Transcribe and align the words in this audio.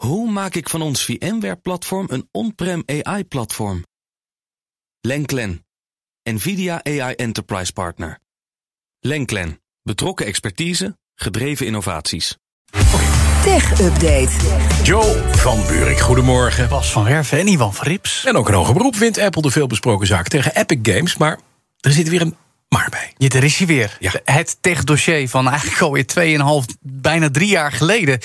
Hoe 0.00 0.30
maak 0.30 0.54
ik 0.54 0.68
van 0.68 0.82
ons 0.82 1.04
VMware-platform 1.04 2.06
een 2.10 2.28
on-prem 2.32 2.82
AI-platform? 2.86 3.84
Lenklen, 5.00 5.66
NVIDIA 6.22 6.84
AI 6.84 7.14
Enterprise 7.14 7.72
Partner. 7.72 8.18
Lenklen, 9.00 9.60
betrokken 9.82 10.26
expertise, 10.26 10.98
gedreven 11.14 11.66
innovaties. 11.66 12.36
Tech 13.42 13.80
Update. 13.80 14.30
Joe 14.82 15.32
van 15.32 15.66
Buurik, 15.66 15.98
goedemorgen. 15.98 16.68
Bas 16.68 16.92
van 16.92 17.04
Werven 17.04 17.38
en 17.38 17.46
Ivan 17.46 17.74
van 17.74 17.86
Rips. 17.86 18.24
En 18.24 18.36
ook 18.36 18.48
een 18.48 18.54
hoger 18.54 18.74
beroep 18.74 18.96
wint 18.96 19.18
Apple 19.18 19.42
de 19.42 19.50
veelbesproken 19.50 20.06
zaak 20.06 20.28
tegen 20.28 20.56
Epic 20.56 20.94
Games. 20.94 21.16
Maar 21.16 21.40
er 21.80 21.92
zit 21.92 22.08
weer 22.08 22.20
een 22.20 22.36
maar 22.70 22.86
bij. 22.90 23.12
Ja, 23.16 23.28
daar 23.28 23.44
is 23.44 23.56
hij 23.56 23.66
weer. 23.66 23.96
Ja. 24.00 24.12
Het 24.24 24.56
tech-dossier 24.60 25.28
van 25.28 25.48
eigenlijk 25.48 25.80
alweer 25.80 26.04
2,5, 26.68 26.74
bijna 26.80 27.30
drie 27.30 27.48
jaar 27.48 27.72
geleden. 27.72 28.18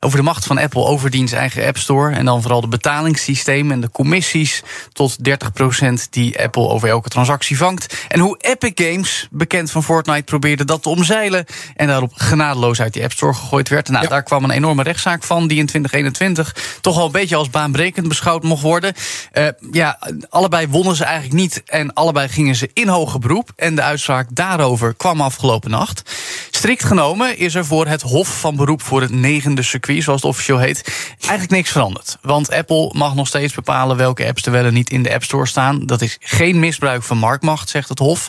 Over 0.00 0.18
de 0.18 0.24
macht 0.24 0.44
van 0.46 0.58
Apple 0.58 0.84
over 0.84 1.10
diens 1.10 1.32
eigen 1.32 1.66
App 1.66 1.76
Store. 1.78 2.14
En 2.14 2.24
dan 2.24 2.42
vooral 2.42 2.60
de 2.60 2.68
betalingssystemen 2.68 3.72
en 3.72 3.80
de 3.80 3.90
commissies. 3.90 4.62
Tot 4.92 5.16
30% 5.28 6.08
die 6.10 6.42
Apple 6.42 6.68
over 6.68 6.88
elke 6.88 7.08
transactie 7.08 7.56
vangt. 7.56 8.04
En 8.08 8.20
hoe 8.20 8.36
Epic 8.40 8.72
Games, 8.74 9.28
bekend 9.30 9.70
van 9.70 9.82
Fortnite, 9.84 10.22
probeerde 10.22 10.64
dat 10.64 10.82
te 10.82 10.88
omzeilen. 10.88 11.44
En 11.76 11.86
daarop 11.86 12.12
genadeloos 12.14 12.80
uit 12.80 12.92
die 12.92 13.02
App 13.02 13.12
Store 13.12 13.34
gegooid 13.34 13.68
werd. 13.68 13.88
Nou, 13.88 14.02
Ja. 14.02 14.08
daar 14.08 14.22
kwam 14.22 14.44
een 14.44 14.50
enorme 14.50 14.82
rechtszaak 14.82 15.22
van. 15.22 15.46
Die 15.48 15.58
in 15.58 15.66
2021 15.66 16.56
toch 16.80 16.98
al 16.98 17.06
een 17.06 17.12
beetje 17.12 17.36
als 17.36 17.50
baanbrekend 17.50 18.08
beschouwd 18.08 18.42
mocht 18.42 18.62
worden. 18.62 18.94
Eh, 19.32 19.46
ja, 19.70 19.98
allebei 20.28 20.66
wonnen 20.68 20.96
ze 20.96 21.04
eigenlijk 21.04 21.34
niet. 21.34 21.62
En 21.66 21.92
allebei 21.92 22.28
gingen 22.28 22.54
ze 22.54 22.70
in 22.72 22.88
hoger 22.88 23.20
beroep. 23.20 23.52
En 23.56 23.74
de 23.74 23.82
uitspraak 23.92 24.26
daarover 24.30 24.94
kwam 24.94 25.20
afgelopen 25.20 25.70
nacht. 25.70 26.02
Strikt 26.50 26.84
genomen 26.84 27.38
is 27.38 27.54
er 27.54 27.64
voor 27.64 27.86
het 27.86 28.02
Hof 28.02 28.40
van 28.40 28.56
Beroep 28.56 28.82
voor 28.82 29.00
het 29.00 29.10
negende 29.10 29.62
circuit, 29.62 30.02
zoals 30.02 30.22
het 30.22 30.30
officieel 30.30 30.58
heet, 30.58 30.94
eigenlijk 31.18 31.50
niks 31.50 31.70
veranderd. 31.70 32.18
Want 32.20 32.52
Apple 32.52 32.90
mag 32.92 33.14
nog 33.14 33.26
steeds 33.26 33.54
bepalen 33.54 33.96
welke 33.96 34.26
apps 34.26 34.46
er 34.46 34.52
wel 34.52 34.64
en 34.64 34.74
niet 34.74 34.90
in 34.90 35.02
de 35.02 35.14
App 35.14 35.22
Store 35.22 35.46
staan. 35.46 35.86
Dat 35.86 36.02
is 36.02 36.16
geen 36.20 36.58
misbruik 36.60 37.02
van 37.02 37.18
marktmacht, 37.18 37.68
zegt 37.68 37.88
het 37.88 37.98
Hof. 37.98 38.28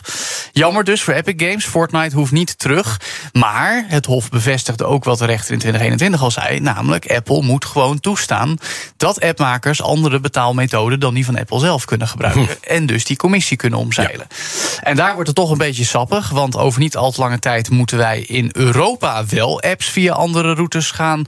Jammer 0.52 0.84
dus 0.84 1.02
voor 1.02 1.14
Epic 1.14 1.46
Games. 1.48 1.64
Fortnite 1.64 2.16
hoeft 2.16 2.32
niet 2.32 2.58
terug. 2.58 3.00
Maar 3.32 3.84
het 3.88 4.06
Hof 4.06 4.30
bevestigde 4.30 4.84
ook 4.84 5.04
wat 5.04 5.18
de 5.18 5.24
rechter 5.24 5.52
in 5.52 5.58
2021 5.58 6.22
al 6.22 6.30
zei. 6.30 6.60
Namelijk, 6.60 7.10
Apple 7.10 7.42
moet 7.42 7.64
gewoon 7.64 8.00
toestaan 8.00 8.58
dat 8.96 9.20
appmakers 9.20 9.82
andere 9.82 10.20
betaalmethoden 10.20 11.00
dan 11.00 11.14
die 11.14 11.24
van 11.24 11.38
Apple 11.38 11.58
zelf 11.58 11.84
kunnen 11.84 12.08
gebruiken. 12.08 12.62
En 12.62 12.86
dus 12.86 13.04
die 13.04 13.16
commissie 13.16 13.56
kunnen 13.56 13.78
omzeilen. 13.78 14.26
En 14.84 14.96
daar 14.96 15.12
wordt 15.12 15.26
het 15.26 15.36
toch 15.36 15.50
een 15.50 15.58
beetje 15.58 15.84
sappig. 15.84 16.28
Want 16.28 16.56
over 16.56 16.80
niet 16.80 16.96
al 16.96 17.10
te 17.10 17.20
lange 17.20 17.38
tijd 17.38 17.70
moeten 17.70 17.98
wij 17.98 18.20
in 18.20 18.50
Europa 18.52 19.24
wel 19.26 19.60
apps 19.60 19.86
via 19.86 20.12
andere 20.12 20.54
routes 20.54 20.90
gaan 20.90 21.24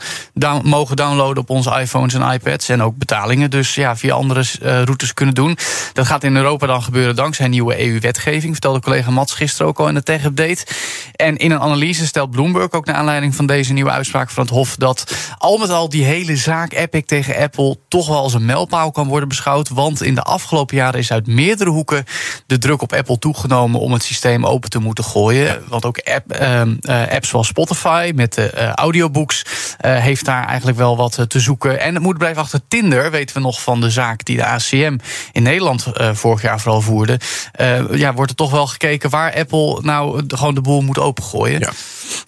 mogen 0.62 0.97
downloaden 0.97 1.43
op 1.43 1.51
onze 1.51 1.81
iPhones 1.81 2.15
en 2.15 2.33
iPads. 2.33 2.69
En 2.69 2.83
ook 2.83 2.97
betalingen 2.97 3.51
dus 3.51 3.75
ja, 3.75 3.97
via 3.97 4.15
andere 4.15 4.41
eh, 4.41 4.83
routes 4.83 5.15
kunnen 5.15 5.34
doen. 5.34 5.59
Dat 5.93 6.07
gaat 6.07 6.25
in 6.25 6.37
Europa 6.37 6.67
dan 6.67 6.83
gebeuren 6.83 7.17
dankzij 7.17 7.49
nieuwe 7.49 7.87
EU-wetgeving. 7.87 8.53
Vertelde 8.53 8.81
collega 8.81 9.11
Mats 9.11 9.34
gisteren 9.34 9.67
ook 9.67 9.79
al 9.79 9.89
in 9.89 9.95
de 9.95 10.03
tech-update. 10.03 10.67
En 11.12 11.37
in 11.37 11.51
een 11.51 11.61
analyse 11.61 12.07
stelt 12.07 12.31
Bloomberg 12.31 12.73
ook 12.73 12.87
naar 12.87 12.97
aanleiding 12.97 13.34
van 13.34 13.47
deze 13.47 13.73
nieuwe 13.73 13.91
uitspraak 13.91 14.31
van 14.31 14.43
het 14.43 14.53
Hof. 14.53 14.77
dat 14.77 15.15
al 15.39 15.59
met 15.59 15.71
al 15.71 15.89
die 15.89 16.05
hele 16.05 16.37
zaak 16.37 16.73
Epic 16.73 17.03
tegen 17.07 17.37
Apple 17.37 17.79
toch 17.89 18.09
wel 18.09 18.19
als 18.23 18.34
een 18.34 18.45
mijlpaal 18.45 18.91
kan 18.91 19.09
worden 19.09 19.29
beschouwd. 19.29 19.69
Want 19.69 20.03
in 20.03 20.15
de 20.15 20.23
afgelopen 20.23 20.77
jaren 20.77 21.01
is 21.01 21.12
uit 21.12 21.27
meerdere 21.27 21.71
hoeken 21.71 22.05
de 22.47 22.59
druk 22.59 22.83
op 22.83 22.93
Apple 22.93 23.19
toegenomen 23.19 23.45
om 23.53 23.93
het 23.93 24.03
systeem 24.03 24.47
open 24.47 24.71
te 24.71 24.79
moeten 24.79 25.05
gooien. 25.05 25.63
Want 25.69 25.85
ook 25.85 25.99
app, 25.99 26.33
ehm, 26.33 26.75
eh, 26.81 27.03
apps 27.11 27.29
zoals 27.29 27.47
Spotify 27.47 28.13
met 28.15 28.35
de 28.35 28.51
eh, 28.51 28.73
audiobooks 28.73 29.45
eh, 29.79 29.97
heeft 29.97 30.25
daar 30.25 30.47
eigenlijk 30.47 30.79
wel 30.79 30.97
wat 30.97 31.25
te 31.29 31.41
zoeken. 31.41 31.81
En 31.81 31.95
het 31.95 32.03
moet 32.03 32.19
blijven 32.19 32.43
achter 32.43 32.61
Tinder, 32.69 33.11
weten 33.11 33.37
we 33.37 33.43
nog 33.43 33.63
van 33.63 33.81
de 33.81 33.91
zaak 33.91 34.25
die 34.25 34.37
de 34.37 34.47
ACM 34.47 34.97
in 35.33 35.43
Nederland 35.43 35.87
vorig 36.13 36.43
jaar 36.43 36.61
vooral 36.61 36.81
voerde. 36.81 37.21
Ja, 37.91 38.15
wordt 38.15 38.31
er 38.31 38.37
toch 38.37 38.51
wel 38.51 38.67
gekeken 38.67 39.11
waar 39.11 39.35
Apple 39.35 39.79
nou 39.83 40.25
gewoon 40.27 40.55
de 40.55 40.61
boel 40.61 40.81
moet 40.81 40.99
opengooien. 40.99 41.61
Ja. 41.61 41.73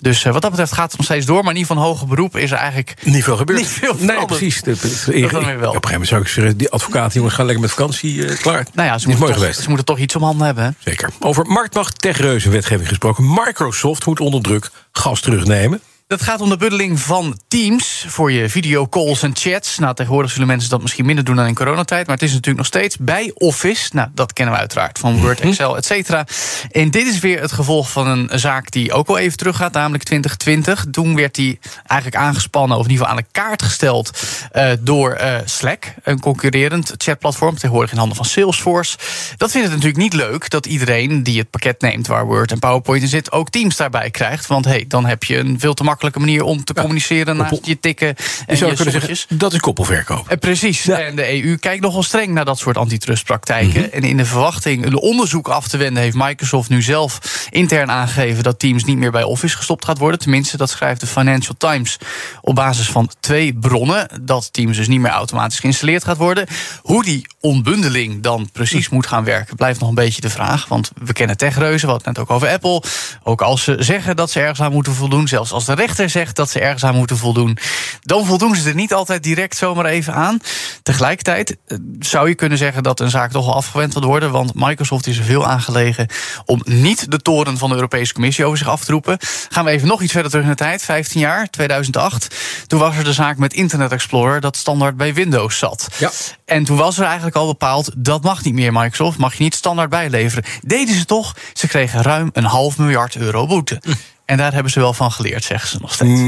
Dus 0.01 0.25
eh, 0.25 0.33
wat 0.33 0.43
dat 0.43 0.51
betreft 0.51 0.73
gaat 0.73 0.89
het 0.89 0.97
nog 0.97 1.07
steeds 1.07 1.27
door. 1.27 1.43
Maar 1.43 1.53
in 1.53 1.59
ieder 1.59 1.75
geval 1.77 1.89
hoger 1.91 2.07
beroep 2.07 2.37
is 2.37 2.51
er 2.51 2.57
eigenlijk 2.57 2.95
Niet 3.03 3.25
veel 3.25 3.37
gebeurd. 3.37 3.59
Niet 3.59 3.69
veel 3.69 3.95
nee, 3.99 4.25
precies. 4.27 4.63
De- 4.63 4.77
de- 5.07 5.21
Dat 5.21 5.31
dan 5.31 5.45
weer 5.45 5.59
wel. 5.59 5.69
Op 5.69 5.75
een 5.85 5.89
gegeven 5.89 5.91
moment 5.91 6.09
zou 6.09 6.21
ik 6.21 6.29
zeggen, 6.29 6.57
die 6.57 6.71
advocaten 6.71 7.15
jongens 7.15 7.35
gaan 7.35 7.45
lekker 7.45 7.63
met 7.65 7.71
vakantie. 7.73 8.27
eh, 8.27 8.37
klaar. 8.39 8.67
Nou 8.73 8.89
ja, 8.89 8.93
ze 8.93 8.99
is 8.99 9.05
moeten, 9.05 9.21
mooi 9.21 9.33
toch, 9.33 9.41
geweest. 9.43 9.61
ze 9.61 9.69
moeten 9.69 9.87
toch 9.87 9.99
iets 9.99 10.17
om 10.17 10.23
handen 10.23 10.47
hebben. 10.47 10.65
Hè? 10.65 10.71
Zeker. 10.79 11.11
Over 11.21 11.47
marktmacht, 11.47 12.01
techreuzen, 12.01 12.51
wetgeving 12.51 12.89
gesproken. 12.89 13.25
Microsoft 13.35 14.07
moet 14.07 14.21
onder 14.21 14.43
druk 14.43 14.71
gas 14.93 15.21
terugnemen. 15.21 15.81
Dat 16.09 16.23
gaat 16.23 16.41
om 16.41 16.49
de 16.49 16.57
bunddeling 16.57 17.01
van 17.01 17.39
Teams 17.49 18.05
voor 18.09 18.33
je 18.33 18.49
videocalls 18.49 19.23
en 19.23 19.37
chats. 19.37 19.79
Nou, 19.79 19.95
tegenwoordig 19.95 20.31
zullen 20.31 20.47
mensen 20.47 20.71
dat 20.71 20.83
misschien 20.83 21.07
minder 21.07 21.25
doen 21.25 21.37
dan 21.37 21.47
in 21.47 21.55
coronatijd. 21.55 22.07
Maar 22.07 22.15
het 22.15 22.25
is 22.25 22.31
natuurlijk 22.31 22.57
nog 22.57 22.67
steeds 22.67 22.97
bij 22.97 23.31
Office. 23.35 23.91
Nou, 23.93 24.09
dat 24.15 24.33
kennen 24.33 24.55
we 24.55 24.61
uiteraard 24.61 24.99
van 24.99 25.21
Word, 25.21 25.41
Excel, 25.41 25.77
et 25.77 25.85
cetera. 25.85 26.27
En 26.71 26.91
dit 26.91 27.07
is 27.07 27.19
weer 27.19 27.41
het 27.41 27.53
gevolg 27.53 27.91
van 27.91 28.07
een 28.07 28.39
zaak 28.39 28.71
die 28.71 28.93
ook 28.93 29.09
al 29.09 29.19
even 29.19 29.39
teruggaat, 29.39 29.73
namelijk 29.73 30.05
2020. 30.05 30.87
Toen 30.91 31.17
werd 31.17 31.35
die 31.35 31.59
eigenlijk 31.87 32.23
aangespannen, 32.23 32.77
of 32.77 32.85
in 32.85 32.91
ieder 32.91 33.07
geval 33.07 33.19
aan 33.19 33.25
de 33.33 33.41
kaart 33.41 33.63
gesteld... 33.63 34.23
eh, 34.53 34.71
door 34.81 35.13
eh, 35.13 35.37
Slack, 35.45 35.95
een 36.03 36.21
concurrerend 36.21 36.95
chatplatform... 36.97 37.55
tegenwoordig 37.55 37.93
in 37.93 37.99
handen 37.99 38.17
van 38.17 38.25
Salesforce. 38.25 38.99
Dat 39.37 39.51
vindt 39.51 39.67
het 39.67 39.77
natuurlijk 39.77 40.03
niet 40.03 40.15
leuk 40.15 40.51
dat 40.51 40.67
iedereen 40.67 41.23
die 41.23 41.39
het 41.39 41.51
pakket 41.51 41.81
neemt... 41.81 42.07
waar 42.07 42.27
Word 42.27 42.53
en 42.53 42.59
PowerPoint 42.59 43.03
in 43.03 43.09
zit, 43.09 43.33
ook 43.33 43.51
Teams 43.51 43.77
daarbij 43.77 44.11
krijgt. 44.11 44.47
Want 44.47 44.65
hey, 44.65 44.85
dan 44.89 45.07
heb 45.07 45.25
je 45.25 45.39
een 45.39 45.61
veel 45.61 45.75
te 45.75 45.85
makkelijke 45.99 46.33
manier 46.33 46.43
om 46.43 46.65
te 46.65 46.75
communiceren... 46.75 47.37
naast 47.37 47.67
je 47.67 47.81
tikken 47.81 48.07
Je 48.07 48.15
en 48.47 48.57
je 48.57 48.91
zeggen, 48.91 49.39
dat 49.39 49.53
is 49.53 49.61
koppelverkoop. 49.61 50.29
Eh, 50.29 50.39
Precies. 50.39 50.89
En 50.89 51.17
de 51.17 51.43
EU 51.43 51.57
kijkt 51.57 51.83
nogal 51.83 52.03
streng 52.03 52.33
naar 52.33 52.45
dat 52.45 52.59
soort 52.59 52.77
antitrustpraktijken. 52.77 53.93
En 53.93 54.03
in 54.03 54.17
de 54.17 54.25
verwachting 54.25 54.87
een 54.87 54.97
onderzoek 54.97 55.49
af 55.49 55.69
te 55.69 55.77
wenden, 55.77 56.03
heeft 56.03 56.17
Microsoft 56.17 56.69
nu 56.69 56.83
zelf 56.83 57.47
intern 57.51 57.91
aangegeven 57.91 58.43
dat 58.43 58.59
Teams 58.59 58.85
niet 58.85 58.97
meer 58.97 59.11
bij 59.11 59.23
Office 59.23 59.57
gestopt 59.57 59.85
gaat 59.85 59.99
worden. 59.99 60.19
Tenminste, 60.19 60.57
dat 60.57 60.71
schrijft 60.71 61.01
de 61.01 61.07
Financial 61.07 61.55
Times 61.59 61.99
op 62.41 62.55
basis 62.55 62.89
van 62.89 63.11
twee 63.21 63.55
bronnen. 63.55 64.09
Dat 64.23 64.53
Teams 64.53 64.77
dus 64.77 64.89
niet 64.89 65.01
meer 65.01 65.11
automatisch 65.11 65.59
geïnstalleerd 65.59 66.05
gaat 66.05 66.17
worden. 66.17 66.47
Hoe 66.83 67.05
die 67.05 67.27
onbundeling 67.41 68.23
dan 68.23 68.49
precies 68.53 68.89
moet 68.89 69.07
gaan 69.07 69.25
werken, 69.25 69.57
blijft 69.57 69.81
nog 69.81 69.89
een 69.89 69.95
beetje 69.95 70.21
de 70.21 70.31
vraag. 70.31 70.69
Want 70.69 70.91
we 71.03 71.13
kennen 71.13 71.37
techreuzen, 71.37 71.89
het 71.89 72.05
net 72.05 72.19
ook 72.19 72.31
over 72.31 72.49
Apple. 72.49 72.83
Ook 73.23 73.43
als 73.43 73.63
ze 73.63 73.77
zeggen 73.79 74.17
dat 74.17 74.31
ze 74.31 74.41
ergens 74.41 74.61
aan 74.61 74.73
moeten 74.73 74.95
voldoen, 74.95 75.29
zelfs 75.29 75.53
als 75.53 75.65
de 75.65 75.75
rechter 75.75 75.88
zegt 75.95 76.37
dat 76.37 76.51
ze 76.51 76.61
ergens 76.61 76.85
aan 76.85 76.95
moeten 76.95 77.17
voldoen, 77.17 77.59
dan 78.01 78.27
voldoen 78.27 78.57
ze 78.57 78.69
er 78.69 78.75
niet 78.75 78.95
altijd 78.95 79.23
direct 79.23 79.57
zomaar 79.57 79.85
even 79.85 80.15
aan. 80.15 80.41
Tegelijkertijd 80.83 81.57
eh, 81.67 81.79
zou 82.01 82.29
je 82.29 82.35
kunnen 82.35 82.59
zeggen 82.59 82.83
dat 82.83 83.01
een 83.01 83.11
zaak 83.11 83.31
toch 83.31 83.45
wel 83.45 83.55
afgewend 83.55 83.95
wil 83.95 84.05
worden. 84.05 84.31
Want 84.31 84.55
Microsoft 84.55 85.07
is 85.07 85.19
er 85.19 85.25
veel 85.25 85.47
aangelegen 85.47 86.07
om 86.45 86.63
niet 86.65 87.11
de 87.11 87.19
toren 87.19 87.59
van 87.59 87.69
de 87.69 87.75
Europese 87.75 88.13
Commissie 88.13 88.45
over 88.45 88.59
zich 88.59 88.69
af 88.69 88.85
te 88.85 88.93
roepen. 88.93 89.19
Gaan 89.49 89.65
we 89.65 89.71
even 89.71 89.89
nog 89.89 90.03
iets 90.03 90.13
verder 90.13 90.31
terug 90.31 90.45
in 90.45 90.51
de 90.51 90.57
tijd, 90.57 90.83
15 90.83 91.21
jaar, 91.21 91.51
2008. 91.51 92.37
Toen 92.67 92.81
was 92.81 92.97
er 92.97 93.05
de 93.05 93.13
zaak 93.13 93.37
met 93.37 93.53
Internet 93.53 93.93
Explorer 93.93 94.41
dat 94.41 94.57
standaard 94.57 94.97
bij 94.97 95.15
Windows 95.15 95.59
zat. 95.59 95.89
Ja. 95.99 96.11
En 96.45 96.65
toen 96.65 96.77
was 96.77 96.99
er 96.99 97.05
eigenlijk 97.05 97.37
al 97.37 97.47
bepaald, 97.47 97.91
dat 97.97 98.23
mag 98.23 98.45
niet 98.45 98.55
meer 98.55 98.73
Microsoft, 98.73 99.19
mag 99.19 99.35
je 99.35 99.43
niet 99.43 99.55
standaard 99.55 99.91
bijleveren. 99.91 100.45
Deden 100.61 100.95
ze 100.95 101.05
toch, 101.05 101.37
ze 101.53 101.69
kregen 101.69 102.03
ruim 102.03 102.31
een 102.33 102.45
half 102.45 102.79
miljard 102.79 103.17
euro 103.17 103.47
boete. 103.47 103.81
En 104.29 104.37
daar 104.37 104.53
hebben 104.53 104.73
ze 104.73 104.81
wel 104.81 104.93
van 104.95 105.13
geleerd, 105.13 105.45
zeggen 105.45 105.69
ze 105.69 105.79
nog 105.81 105.93
steeds. 105.93 106.21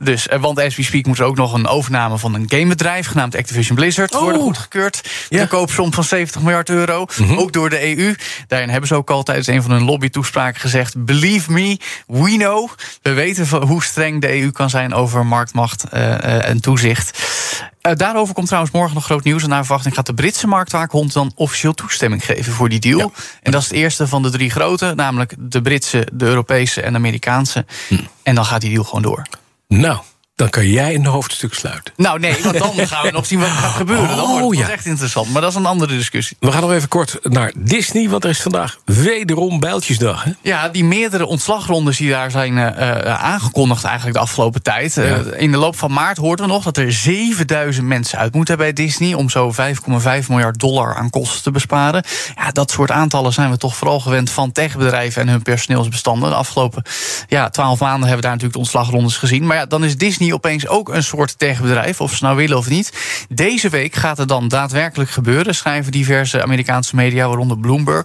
Dus, 0.00 0.28
eh, 0.28 0.40
want 0.40 0.60
as 0.60 0.76
we 0.76 0.82
speak 0.82 1.06
moet 1.06 1.18
er 1.18 1.24
ook 1.24 1.36
nog 1.36 1.52
een 1.52 1.66
overname 1.66 2.18
van 2.18 2.34
een 2.34 2.44
gamebedrijf 2.48 3.06
genaamd 3.06 3.36
Activision 3.36 3.76
Blizzard 3.76 4.14
worden 4.14 4.38
Oh. 4.40 4.44
goedgekeurd. 4.44 5.10
Ja. 5.28 5.40
Een 5.40 5.48
koopsom 5.48 5.92
van 5.92 6.04
70 6.04 6.40
miljard 6.40 6.68
euro. 6.68 7.06
Ook 7.36 7.52
door 7.52 7.70
de 7.70 7.96
EU. 7.96 8.14
Daarin 8.46 8.68
hebben 8.68 8.88
ze 8.88 8.94
ook 8.94 9.10
al 9.10 9.22
tijdens 9.22 9.46
een 9.46 9.62
van 9.62 9.70
hun 9.70 9.82
lobbytoespraken 9.84 10.60
gezegd: 10.60 11.04
Believe 11.04 11.52
me, 11.52 11.78
we 12.06 12.30
know. 12.36 12.70
We 13.02 13.12
weten 13.12 13.46
hoe 13.66 13.82
streng 13.84 14.20
de 14.20 14.40
EU 14.40 14.50
kan 14.50 14.70
zijn 14.70 14.94
over 14.94 15.26
marktmacht 15.26 15.84
eh, 15.84 16.12
eh, 16.12 16.48
en 16.48 16.60
toezicht. 16.60 17.18
Eh, 17.80 17.92
daarover 17.96 18.34
komt 18.34 18.46
trouwens 18.46 18.74
morgen 18.74 18.94
nog 18.94 19.04
groot 19.04 19.24
nieuws. 19.24 19.42
En 19.42 19.48
naar 19.48 19.64
verwachting 19.64 19.94
gaat 19.94 20.06
de 20.06 20.14
Britse 20.14 20.46
marktwaakhond 20.46 21.12
dan 21.12 21.32
officieel 21.34 21.74
toestemming 21.74 22.24
geven 22.24 22.52
voor 22.52 22.68
die 22.68 22.80
deal. 22.80 23.12
En 23.42 23.52
dat 23.52 23.62
is 23.62 23.68
het 23.68 23.76
eerste 23.76 24.06
van 24.06 24.22
de 24.22 24.30
drie 24.30 24.50
grote, 24.50 24.92
namelijk 24.96 25.34
de 25.38 25.62
Britse, 25.62 26.08
de 26.12 26.24
Europese 26.24 26.80
en 26.80 26.92
de 26.92 26.98
Amerikaanse. 26.98 27.64
En 28.22 28.34
dan 28.34 28.44
gaat 28.44 28.60
die 28.60 28.70
deal 28.70 28.84
gewoon 28.84 29.02
door. 29.02 29.26
Nou, 29.68 29.98
dan 30.34 30.50
kan 30.50 30.66
jij 30.66 30.94
een 30.94 31.06
hoofdstuk 31.06 31.54
sluiten. 31.54 31.92
Nou 31.96 32.18
nee, 32.18 32.42
want 32.42 32.58
dan 32.58 32.86
gaan 32.88 33.04
we 33.04 33.10
nog 33.10 33.26
zien 33.26 33.38
wat 33.38 33.48
er 33.48 33.54
gaat 33.54 33.74
gebeuren. 33.74 34.08
Dan 34.08 34.16
wordt 34.16 34.32
het 34.34 34.42
Oh, 34.42 34.48
pas 34.48 34.58
ja. 34.58 34.70
echt 34.70 34.86
interessant. 34.86 35.32
Maar 35.32 35.42
dat 35.42 35.50
is 35.50 35.56
een 35.56 35.66
andere 35.66 35.96
discussie. 35.96 36.36
We 36.40 36.52
gaan 36.52 36.60
nog 36.60 36.72
even 36.72 36.88
kort 36.88 37.18
naar 37.22 37.52
Disney, 37.56 38.08
want 38.08 38.24
er 38.24 38.30
is 38.30 38.40
vandaag 38.42 38.78
wederom 38.84 39.60
Bijltjesdag. 39.60 40.24
Hè? 40.24 40.30
Ja, 40.42 40.68
die 40.68 40.84
meerdere 40.84 41.26
ontslagrondes 41.26 41.96
die 41.96 42.10
daar 42.10 42.30
zijn 42.30 42.58
eh, 42.58 42.98
eh, 43.00 43.22
aangekondigd 43.22 43.84
eigenlijk 43.84 44.16
de 44.16 44.22
afgelopen 44.22 44.62
tijd. 44.62 44.96
Eh, 44.96 45.18
in 45.36 45.50
de 45.50 45.56
loop 45.56 45.76
van 45.76 45.92
maart 45.92 46.16
hoorden 46.16 46.46
we 46.46 46.52
nog 46.52 46.64
dat 46.64 46.76
er 46.76 46.92
7000 46.92 47.86
mensen 47.86 48.18
uit 48.18 48.34
moeten 48.34 48.56
bij 48.56 48.72
Disney... 48.72 49.14
om 49.14 49.30
zo 49.30 49.52
5,5 49.52 50.28
miljard 50.28 50.58
dollar 50.58 50.94
aan 50.94 51.10
kosten 51.10 51.42
te 51.42 51.50
besparen. 51.50 52.04
Ja, 52.36 52.50
dat 52.50 52.70
soort 52.70 52.90
aantallen 52.90 53.32
zijn 53.32 53.50
we 53.50 53.56
toch 53.56 53.76
vooral 53.76 54.00
gewend 54.00 54.30
van 54.30 54.52
techbedrijven... 54.52 55.22
en 55.22 55.28
hun 55.28 55.42
personeelsbestanden. 55.42 56.30
De 56.30 56.36
afgelopen 56.36 56.82
ja, 57.28 57.48
12 57.48 57.80
maanden 57.80 58.00
hebben 58.00 58.16
we 58.16 58.22
daar 58.22 58.30
natuurlijk 58.30 58.52
de 58.52 58.58
ontslagrondes 58.58 59.16
gezien. 59.16 59.46
Maar 59.46 59.56
ja, 59.56 59.66
dan 59.66 59.84
is 59.84 59.96
Disney 59.96 60.21
Disney 60.22 60.36
opeens 60.36 60.68
ook 60.68 60.88
een 60.88 61.02
soort 61.02 61.38
techbedrijf, 61.38 62.00
of 62.00 62.14
ze 62.14 62.24
nou 62.24 62.36
willen 62.36 62.56
of 62.56 62.68
niet. 62.68 62.92
Deze 63.28 63.68
week 63.68 63.94
gaat 63.94 64.18
het 64.18 64.28
dan 64.28 64.48
daadwerkelijk 64.48 65.10
gebeuren, 65.10 65.54
schrijven 65.54 65.92
diverse 65.92 66.42
Amerikaanse 66.42 66.96
media, 66.96 67.26
waaronder 67.26 67.58
Bloomberg. 67.58 68.04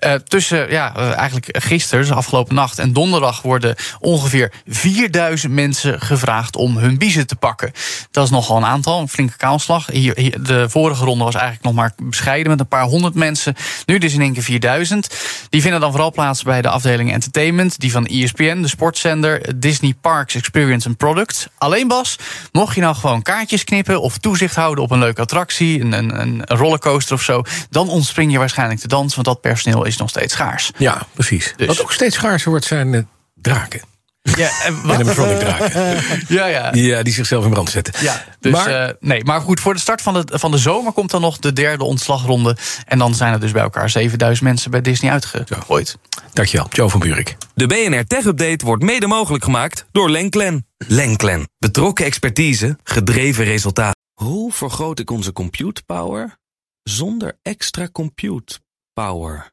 Uh, 0.00 0.14
tussen 0.14 0.70
ja, 0.70 0.96
uh, 0.96 1.16
eigenlijk 1.16 1.46
gisteren, 1.58 2.04
dus 2.04 2.14
afgelopen 2.14 2.54
nacht 2.54 2.78
en 2.78 2.92
donderdag, 2.92 3.42
worden 3.42 3.74
ongeveer 3.98 4.52
4000 4.66 5.52
mensen 5.52 6.00
gevraagd 6.00 6.56
om 6.56 6.76
hun 6.76 6.98
biezen 6.98 7.26
te 7.26 7.36
pakken. 7.36 7.72
Dat 8.10 8.24
is 8.24 8.30
nogal 8.30 8.56
een 8.56 8.64
aantal, 8.64 9.00
een 9.00 9.08
flinke 9.08 9.36
kaalslag. 9.36 9.86
Hier, 9.86 10.42
de 10.42 10.68
vorige 10.68 11.04
ronde 11.04 11.24
was 11.24 11.34
eigenlijk 11.34 11.64
nog 11.64 11.74
maar 11.74 11.92
bescheiden 12.02 12.50
met 12.50 12.60
een 12.60 12.68
paar 12.68 12.84
honderd 12.84 13.14
mensen. 13.14 13.54
Nu 13.86 13.98
dus 13.98 14.14
in 14.14 14.20
één 14.20 14.32
keer 14.32 14.42
4000. 14.42 15.08
Die 15.48 15.62
vinden 15.62 15.80
dan 15.80 15.90
vooral 15.90 16.12
plaats 16.12 16.42
bij 16.42 16.62
de 16.62 16.68
afdeling 16.68 17.12
entertainment, 17.12 17.80
die 17.80 17.92
van 17.92 18.06
ESPN, 18.06 18.60
de 18.60 18.68
sportzender, 18.68 19.58
Disney 19.58 19.94
Parks 20.00 20.34
Experience 20.34 20.88
and 20.88 20.96
Products. 20.96 21.46
Alleen 21.58 21.88
Bas, 21.88 22.18
mocht 22.52 22.74
je 22.74 22.80
nou 22.80 22.94
gewoon 22.94 23.22
kaartjes 23.22 23.64
knippen 23.64 24.00
of 24.00 24.18
toezicht 24.18 24.54
houden 24.54 24.84
op 24.84 24.90
een 24.90 24.98
leuke 24.98 25.20
attractie, 25.20 25.80
een, 25.80 25.92
een, 25.92 26.20
een 26.20 26.42
rollercoaster 26.46 27.14
of 27.14 27.22
zo, 27.22 27.42
dan 27.70 27.88
ontspring 27.88 28.32
je 28.32 28.38
waarschijnlijk 28.38 28.80
de 28.80 28.88
dans, 28.88 29.14
want 29.14 29.26
dat 29.26 29.40
personeel 29.40 29.84
is 29.84 29.89
nog 29.96 30.08
steeds 30.08 30.32
schaars. 30.32 30.70
Ja, 30.76 31.06
precies. 31.12 31.52
Dus. 31.56 31.66
Wat 31.66 31.82
ook 31.82 31.92
steeds 31.92 32.14
schaarser 32.14 32.50
wordt 32.50 32.64
zijn 32.64 32.92
uh, 32.92 33.00
draken. 33.34 33.80
Ja, 34.22 34.50
en 34.64 34.82
wat? 34.82 34.94
animatronic 34.94 35.38
draken. 35.38 36.02
ja, 36.36 36.46
ja. 36.46 36.70
Die, 36.70 36.90
uh, 36.90 37.02
die 37.02 37.12
zichzelf 37.12 37.44
in 37.44 37.50
brand 37.50 37.70
zetten. 37.70 37.94
Ja, 38.00 38.24
dus, 38.40 38.52
maar, 38.52 38.88
uh, 38.88 38.94
nee, 39.00 39.24
maar 39.24 39.40
goed, 39.40 39.60
voor 39.60 39.74
de 39.74 39.80
start 39.80 40.02
van 40.02 40.14
de, 40.14 40.38
van 40.38 40.50
de 40.50 40.58
zomer 40.58 40.92
komt 40.92 41.10
dan 41.10 41.20
nog 41.20 41.38
de 41.38 41.52
derde 41.52 41.84
ontslagronde. 41.84 42.56
En 42.86 42.98
dan 42.98 43.14
zijn 43.14 43.32
er 43.32 43.40
dus 43.40 43.52
bij 43.52 43.62
elkaar 43.62 43.90
7000 43.90 44.46
mensen 44.46 44.70
bij 44.70 44.80
Disney 44.80 45.10
uitgegooid. 45.10 45.96
Dankjewel, 46.32 46.66
Joe 46.70 46.88
van 46.88 47.00
Buurik. 47.00 47.36
De 47.54 47.66
BNR 47.66 48.06
Tech 48.06 48.24
Update 48.24 48.64
wordt 48.64 48.82
mede 48.82 49.06
mogelijk 49.06 49.44
gemaakt 49.44 49.84
door 49.92 50.10
Lenklen. 50.10 50.66
Lenklen. 50.86 51.48
Betrokken 51.58 52.04
expertise, 52.04 52.78
gedreven 52.84 53.44
resultaat. 53.44 53.94
Hoe 54.14 54.52
vergroot 54.52 54.98
ik 54.98 55.10
onze 55.10 55.32
compute 55.32 55.82
power 55.86 56.38
zonder 56.82 57.38
extra 57.42 57.88
compute 57.92 58.58
power? 58.92 59.52